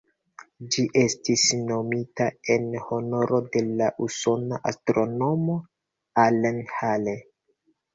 [0.75, 5.63] Ĝi estis nomita en honoro de la usona astronomo
[6.29, 7.21] Alan Hale.